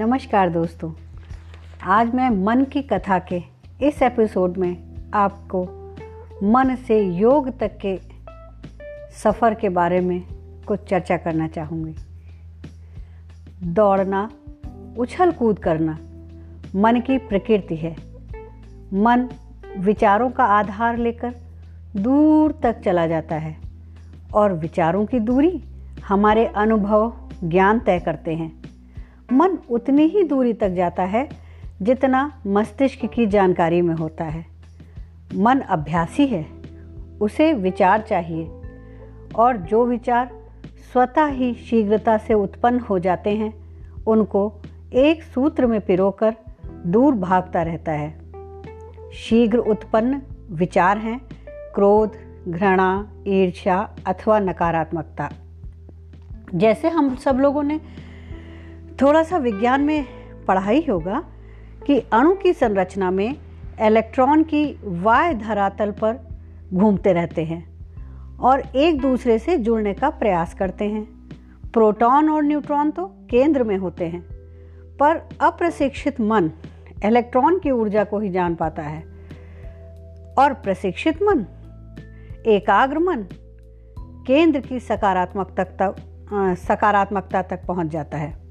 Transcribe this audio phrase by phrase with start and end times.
[0.00, 0.92] नमस्कार दोस्तों।
[1.82, 3.42] आज मैं मन की कथा के
[3.82, 5.64] इस एपिसोड में आपको
[6.42, 8.00] मन से योग तक के
[9.12, 10.22] सफ़र के बारे में
[10.66, 11.94] कुछ चर्चा करना चाहूँगी।
[13.62, 14.30] दौड़ना
[14.98, 15.98] उछल कूद करना
[16.76, 17.96] मन की प्रकृति है।
[18.94, 19.28] मन
[19.78, 21.34] विचारों का आधार लेकर
[21.96, 23.56] दूर तक चला जाता है
[24.34, 25.64] और विचारों की दूरी
[26.04, 27.12] हमारे अनुभव,
[27.44, 28.59] ज्ञान तय करते हैं।
[29.32, 31.28] मन उतनी ही दूरी तक जाता है
[31.82, 34.46] जितना मस्तिष्क की जानकारी में होता है।
[35.34, 36.46] मन अभ्यासी है,
[37.20, 38.50] उसे विचार चाहिए
[39.36, 40.30] और जो विचार
[40.92, 43.54] स्वतः ही शीघ्रता से उत्पन्न हो जाते हैं,
[44.06, 44.52] उनको
[44.92, 46.36] एक सूत्र में पिरोकर
[46.86, 48.20] दूर भागता रहता है।
[49.12, 51.20] शीघ्र उत्पन्न विचार हैं
[51.74, 52.10] क्रोध,
[52.48, 55.30] घृणा, ईर्ष्या अथवा नकारात्मकता।
[56.54, 57.80] जैसे हम सब लोगों ने
[59.02, 60.06] थोड़ा सा विज्ञान में
[60.46, 61.22] पढ़ा ही होगा
[61.86, 63.36] कि अणु की संरचना में
[63.80, 66.18] इलेक्ट्रॉन की वाय धरातल पर
[66.74, 67.62] घूमते रहते हैं
[68.38, 71.04] और एक दूसरे से जुड़ने का प्रयास करते हैं।
[71.72, 74.20] प्रोटॉन और न्यूट्रॉन तो केंद्र में होते हैं,
[74.96, 76.50] पर अप्रशिक्षित मन
[77.04, 79.02] इलेक्ट्रॉन की ऊर्जा को ही जान पाता है।
[80.38, 81.44] और प्रशिक्षित मन,
[82.46, 83.22] एकाग्र मन
[84.26, 85.94] केंद्र की सकारात्मकता
[86.54, 88.49] सकारात्मकता तक पहुँच जाता है।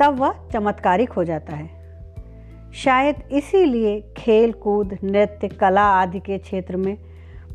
[0.00, 1.68] तब वह चमत्कारिक हो जाता है।
[2.74, 6.96] शायद इसीलिए खेल कूद नृत्य, कला आदि के क्षेत्र में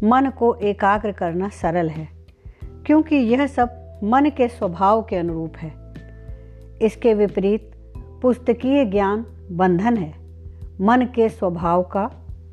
[0.03, 2.07] मन को एकाग्र करना सरल है,
[2.85, 5.71] क्योंकि यह सब मन के स्वभाव के अनुरूप है।
[6.81, 7.71] इसके विपरीत
[8.21, 10.13] पुस्तकीय ज्ञान बंधन है,
[10.81, 12.09] मन के स्वभाव का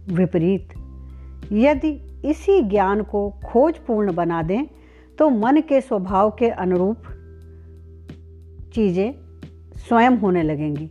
[0.08, 0.72] विपरीत।
[1.52, 1.90] यदि
[2.24, 4.64] इसी ज्ञान को खोजपूर्ण बना दें
[5.18, 7.02] तो मन के स्वभाव के अनुरूप
[8.74, 9.12] चीज़ें
[9.88, 10.90] स्वयं होने लगेंगी।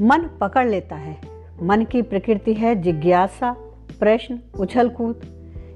[0.00, 1.20] मन पकड़ लेता है।
[1.62, 3.52] मन की प्रकृति है जिज्ञासा,
[4.00, 5.20] प्रश्न उछल कूद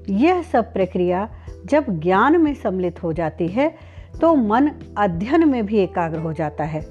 [0.09, 1.29] यह सब प्रक्रिया
[1.65, 3.77] जब ज्ञान में सम्मिलित हो जाती है
[4.21, 6.81] तो मन अध्ययन में भी एकाग्र हो जाता है।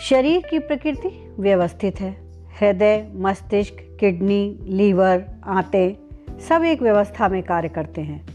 [0.00, 2.10] शरीर की प्रकृति व्यवस्थित है।
[2.60, 5.98] हृदय, मस्तिष्क, किडनी, लीवर, आते
[6.48, 8.26] सब एक व्यवस्था में कार्य करते हैं।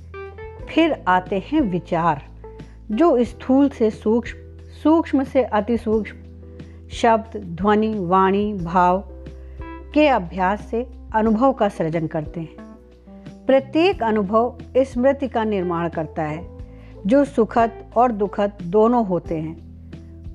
[0.69, 2.21] फिर आते हैं विचार,
[2.91, 4.37] जो स्थूल से सूक्ष्म
[4.83, 6.17] सूक्ष्म से अति सूक्ष्म
[6.89, 9.03] शब्द, ध्वनि, वाणी, भाव
[9.93, 12.67] के अभ्यास से अनुभव का सृजन करते हैं।
[13.45, 16.45] प्रत्येक अनुभव स्मृति का निर्माण करता है,
[17.07, 19.55] जो सुखद और दुखद दोनों होते हैं।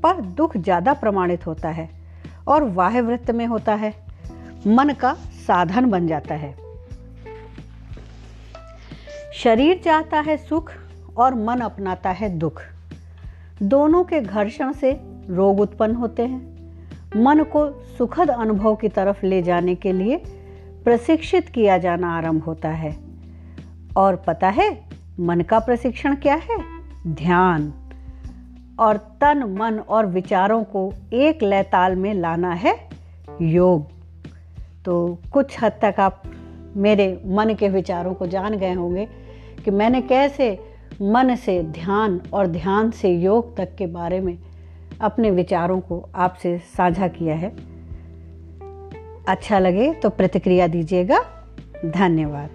[0.00, 1.88] पर दुख ज़्यादा प्रमाणित होता है
[2.48, 3.92] और वाह वृत्त में होता है।
[4.66, 5.14] मन का
[5.46, 6.54] साधन बन जाता है।
[9.34, 10.72] शरीर चाहता है सुख
[11.16, 12.62] और मन अपनाता है दुख।
[13.62, 15.00] दोनों के घर्षण से
[15.30, 16.54] रोग उत्पन्न होते हैं।
[17.16, 20.16] मन को सुखद अनुभव की तरफ़ ले जाने के लिए
[20.84, 22.96] प्रशिक्षित किया जाना आरंभ होता है।
[23.96, 24.82] और पता है,
[25.20, 26.58] मन का प्रशिक्षण क्या है?
[27.06, 27.72] ध्यान।
[28.80, 32.88] और तन, मन और विचारों को एक लय ताल में लाना है
[33.42, 33.86] योग।
[34.84, 36.22] तो कुछ हद तक आप
[36.76, 39.08] मेरे मन के विचारों को जान गए होंगे
[39.64, 44.38] कि मैंने कैसे मन से ध्यान और ध्यान से योग तक के बारे में
[45.00, 47.56] अपने विचारों को आपसे साझा किया है।
[49.28, 51.24] अच्छा लगे तो प्रतिक्रिया दीजिएगा।
[51.86, 52.50] धन्यवाद।